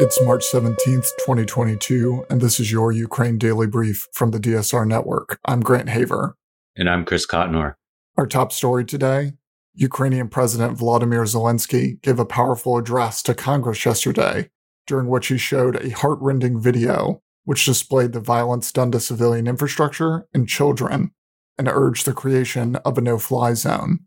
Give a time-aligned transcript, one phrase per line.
[0.00, 5.38] It's March 17th, 2022, and this is your Ukraine Daily Brief from the DSR Network.
[5.44, 6.34] I'm Grant Haver.
[6.76, 7.74] And I'm Chris Cotnor.
[8.16, 9.34] Our top story today
[9.72, 14.50] Ukrainian President Vladimir Zelensky gave a powerful address to Congress yesterday,
[14.88, 20.26] during which he showed a heartrending video which displayed the violence done to civilian infrastructure
[20.34, 21.12] and children
[21.56, 24.00] and urged the creation of a no fly zone.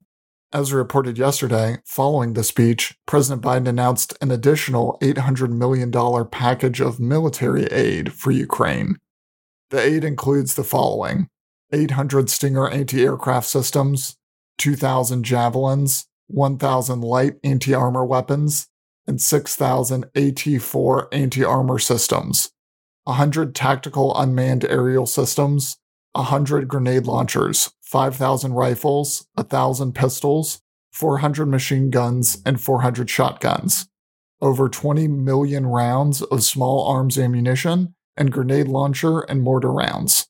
[0.54, 5.92] As reported yesterday, following the speech, President Biden announced an additional $800 million
[6.30, 8.96] package of military aid for Ukraine.
[9.72, 11.28] The aid includes the following
[11.74, 14.16] 800 Stinger anti aircraft systems,
[14.58, 18.70] 2,000 javelins, 1,000 light anti armor weapons,
[19.06, 22.52] and 6,000 AT 4 anti armor systems,
[23.04, 25.76] 100 tactical unmanned aerial systems,
[26.14, 30.60] 100 grenade launchers, 5,000 rifles, 1,000 pistols,
[30.92, 33.88] 400 machine guns, and 400 shotguns,
[34.42, 40.28] over 20 million rounds of small arms ammunition, and grenade launcher and mortar rounds,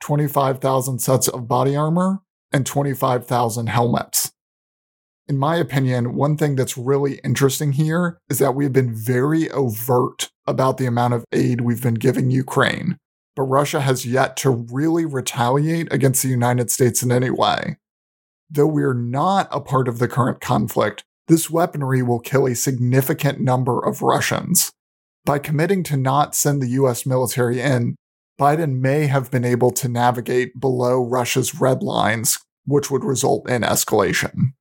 [0.00, 4.32] 25,000 sets of body armor, and 25,000 helmets.
[5.28, 10.30] In my opinion, one thing that's really interesting here is that we've been very overt
[10.46, 12.96] about the amount of aid we've been giving Ukraine
[13.36, 17.76] but Russia has yet to really retaliate against the United States in any way.
[18.50, 23.40] Though we're not a part of the current conflict, this weaponry will kill a significant
[23.40, 24.70] number of Russians.
[25.24, 27.96] By committing to not send the US military in,
[28.38, 33.62] Biden may have been able to navigate below Russia's red lines, which would result in
[33.62, 34.52] escalation.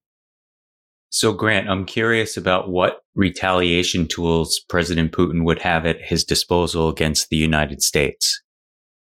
[1.09, 6.89] So, Grant, I'm curious about what retaliation tools President Putin would have at his disposal
[6.89, 8.42] against the United States.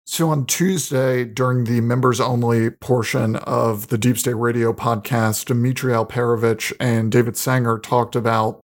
[0.05, 5.93] So on Tuesday, during the members only portion of the Deep State Radio podcast, Dmitri
[5.93, 8.61] Alperovitch and David Sanger talked about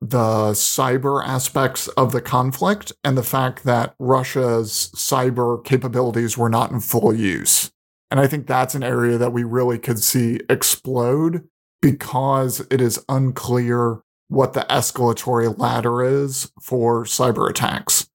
[0.00, 6.70] the cyber aspects of the conflict and the fact that Russia's cyber capabilities were not
[6.70, 7.70] in full use.
[8.10, 11.48] And I think that's an area that we really could see explode
[11.80, 18.08] because it is unclear what the escalatory ladder is for cyber attacks.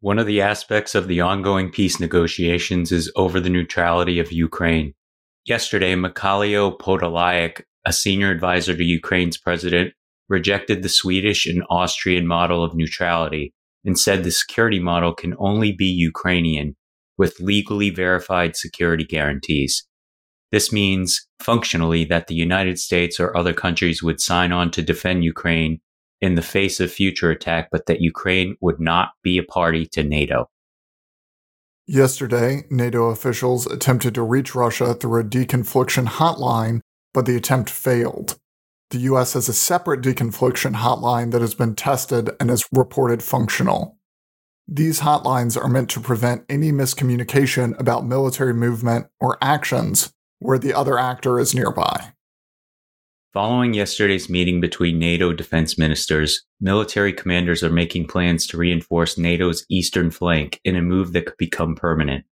[0.00, 4.94] One of the aspects of the ongoing peace negotiations is over the neutrality of Ukraine.
[5.44, 9.94] Yesterday, Mikhailo Podolyak, a senior advisor to Ukraine's president,
[10.28, 13.52] rejected the Swedish and Austrian model of neutrality
[13.84, 16.76] and said the security model can only be Ukrainian
[17.16, 19.84] with legally verified security guarantees.
[20.52, 25.24] This means functionally that the United States or other countries would sign on to defend
[25.24, 25.80] Ukraine
[26.20, 30.02] in the face of future attack, but that Ukraine would not be a party to
[30.02, 30.48] NATO.
[31.86, 36.80] Yesterday, NATO officials attempted to reach Russia through a deconfliction hotline,
[37.14, 38.38] but the attempt failed.
[38.90, 43.98] The US has a separate deconfliction hotline that has been tested and is reported functional.
[44.66, 50.74] These hotlines are meant to prevent any miscommunication about military movement or actions where the
[50.74, 52.12] other actor is nearby.
[53.34, 59.66] Following yesterday's meeting between NATO defense ministers, military commanders are making plans to reinforce NATO's
[59.68, 62.24] eastern flank in a move that could become permanent.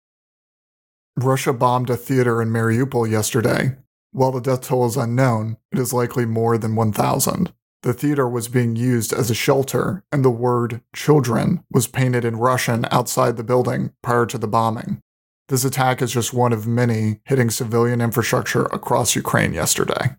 [1.15, 3.77] Russia bombed a theater in Mariupol yesterday.
[4.13, 7.53] While the death toll is unknown, it is likely more than 1,000.
[7.83, 12.37] The theater was being used as a shelter, and the word children was painted in
[12.37, 15.03] Russian outside the building prior to the bombing.
[15.49, 20.17] This attack is just one of many hitting civilian infrastructure across Ukraine yesterday.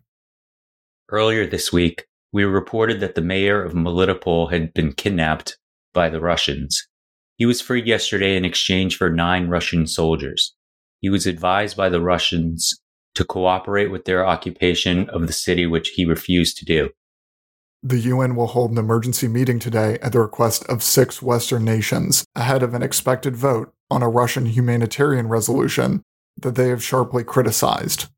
[1.10, 5.56] Earlier this week, we reported that the mayor of Melitopol had been kidnapped
[5.94, 6.86] by the Russians.
[7.36, 10.54] He was freed yesterday in exchange for nine Russian soldiers.
[11.00, 12.78] He was advised by the Russians
[13.14, 16.90] to cooperate with their occupation of the city, which he refused to do.
[17.82, 22.26] The UN will hold an emergency meeting today at the request of six Western nations
[22.36, 26.02] ahead of an expected vote on a Russian humanitarian resolution
[26.36, 28.08] that they have sharply criticized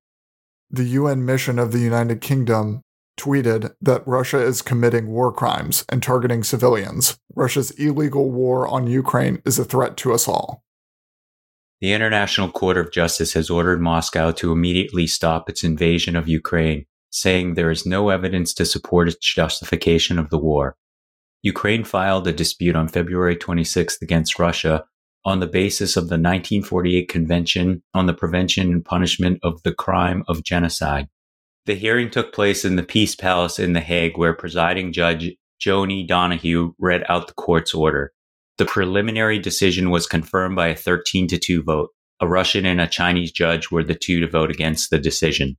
[0.70, 2.82] the UN mission of the United Kingdom
[3.18, 7.18] tweeted that Russia is committing war crimes and targeting civilians.
[7.34, 10.62] Russia's illegal war on Ukraine is a threat to us all.
[11.80, 16.86] The International Court of Justice has ordered Moscow to immediately stop its invasion of Ukraine,
[17.10, 20.76] saying there is no evidence to support its justification of the war.
[21.42, 24.84] Ukraine filed a dispute on February 26th against Russia
[25.24, 30.24] on the basis of the 1948 Convention on the Prevention and Punishment of the Crime
[30.28, 31.08] of Genocide.
[31.66, 36.06] The hearing took place in the Peace Palace in The Hague, where presiding judge Joni
[36.06, 38.12] Donoghue read out the court's order.
[38.58, 41.90] The preliminary decision was confirmed by a 13 to 2 vote.
[42.20, 45.56] A Russian and a Chinese judge were the two to vote against the decision.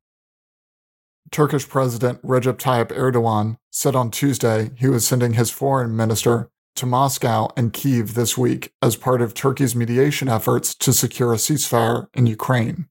[1.32, 6.86] Turkish President Recep Tayyip Erdogan said on Tuesday he was sending his foreign minister to
[6.86, 12.08] Moscow and Kiev this week as part of Turkey's mediation efforts to secure a ceasefire
[12.14, 12.88] in Ukraine.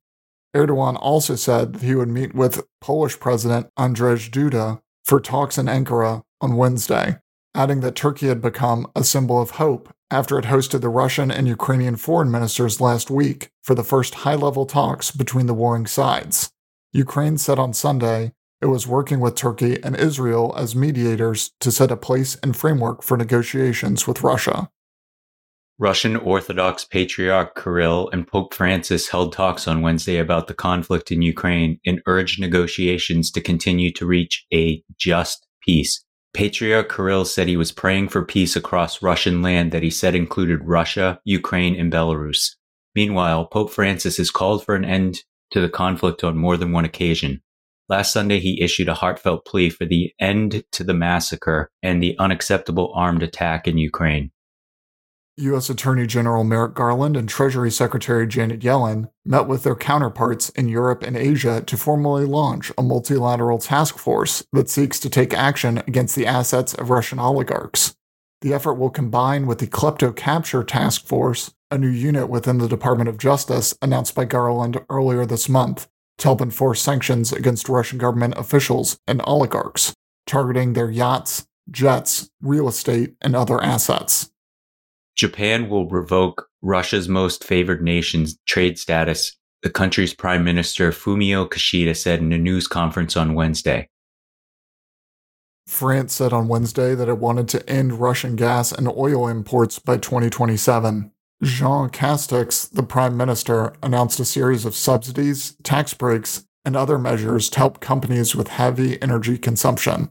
[0.54, 5.66] Erdogan also said that he would meet with Polish President Andrzej Duda for talks in
[5.66, 7.18] Ankara on Wednesday,
[7.54, 11.46] adding that Turkey had become a symbol of hope after it hosted the Russian and
[11.46, 16.50] Ukrainian foreign ministers last week for the first high level talks between the warring sides.
[16.92, 21.90] Ukraine said on Sunday it was working with Turkey and Israel as mediators to set
[21.90, 24.70] a place and framework for negotiations with Russia.
[25.78, 31.22] Russian Orthodox Patriarch Kirill and Pope Francis held talks on Wednesday about the conflict in
[31.22, 36.04] Ukraine and urged negotiations to continue to reach a just peace.
[36.34, 40.60] Patriarch Kirill said he was praying for peace across Russian land that he said included
[40.62, 42.56] Russia, Ukraine, and Belarus.
[42.94, 46.84] Meanwhile, Pope Francis has called for an end to the conflict on more than one
[46.84, 47.40] occasion.
[47.90, 52.16] Last Sunday, he issued a heartfelt plea for the end to the massacre and the
[52.20, 54.30] unacceptable armed attack in Ukraine.
[55.38, 55.68] U.S.
[55.68, 61.02] Attorney General Merrick Garland and Treasury Secretary Janet Yellen met with their counterparts in Europe
[61.02, 66.14] and Asia to formally launch a multilateral task force that seeks to take action against
[66.14, 67.96] the assets of Russian oligarchs.
[68.42, 73.08] The effort will combine with the KleptoCapture Task Force, a new unit within the Department
[73.08, 75.88] of Justice announced by Garland earlier this month,
[76.20, 79.92] to help enforce sanctions against Russian government officials and oligarchs,
[80.26, 84.30] targeting their yachts, jets, real estate, and other assets.
[85.16, 91.96] Japan will revoke Russia's most favored nation's trade status, the country's Prime Minister Fumio Kishida
[91.96, 93.88] said in a news conference on Wednesday.
[95.66, 99.98] France said on Wednesday that it wanted to end Russian gas and oil imports by
[99.98, 101.12] 2027.
[101.42, 107.48] Jean Castex, the prime minister, announced a series of subsidies, tax breaks, and other measures
[107.50, 110.10] to help companies with heavy energy consumption.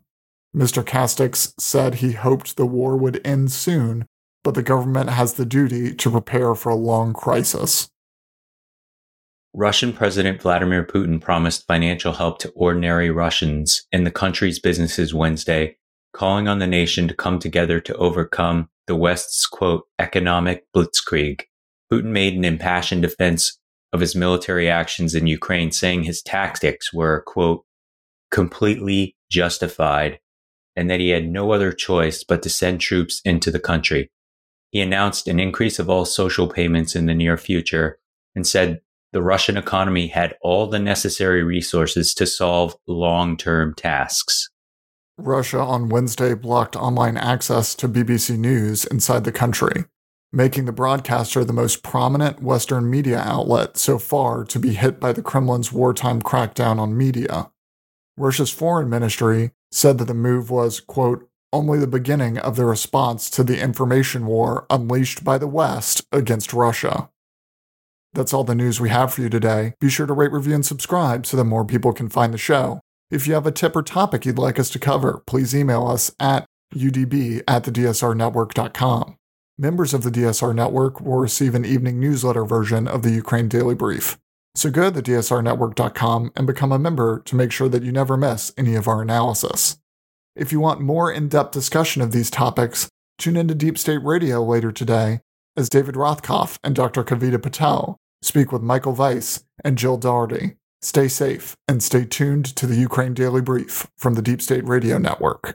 [0.55, 0.83] Mr.
[0.83, 4.07] Castex said he hoped the war would end soon,
[4.43, 7.89] but the government has the duty to prepare for a long crisis.
[9.53, 15.77] Russian President Vladimir Putin promised financial help to ordinary Russians and the country's businesses Wednesday,
[16.13, 21.43] calling on the nation to come together to overcome the West's quote, economic blitzkrieg.
[21.93, 23.57] Putin made an impassioned defense
[23.93, 27.63] of his military actions in Ukraine, saying his tactics were, quote,
[28.31, 30.19] completely justified
[30.75, 34.09] and that he had no other choice but to send troops into the country.
[34.71, 37.99] He announced an increase of all social payments in the near future
[38.35, 38.81] and said
[39.13, 44.49] the Russian economy had all the necessary resources to solve long term tasks.
[45.25, 49.85] Russia on Wednesday blocked online access to BBC News inside the country,
[50.31, 55.11] making the broadcaster the most prominent Western media outlet so far to be hit by
[55.11, 57.51] the Kremlin's wartime crackdown on media.
[58.17, 63.29] Russia's foreign ministry said that the move was, quote, only the beginning of the response
[63.31, 67.09] to the information war unleashed by the West against Russia.
[68.13, 69.73] That's all the news we have for you today.
[69.79, 72.81] Be sure to rate, review, and subscribe so that more people can find the show.
[73.11, 76.11] If you have a tip or topic you'd like us to cover, please email us
[76.19, 76.45] at
[76.75, 79.15] udb at thedsrnetwork.com.
[79.57, 83.75] Members of the DSR Network will receive an evening newsletter version of the Ukraine Daily
[83.75, 84.17] Brief.
[84.55, 88.53] So go to thedsrnetwork.com and become a member to make sure that you never miss
[88.57, 89.77] any of our analysis.
[90.35, 94.43] If you want more in depth discussion of these topics, tune into Deep State Radio
[94.43, 95.21] later today
[95.57, 97.03] as David Rothkopf and Dr.
[97.03, 100.58] Kavita Patel speak with Michael Weiss and Jill Doherty.
[100.81, 104.97] Stay safe and stay tuned to the Ukraine Daily Brief from the Deep State Radio
[104.97, 105.51] Network.